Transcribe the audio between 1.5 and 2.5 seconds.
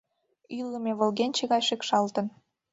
гай шикшалтын.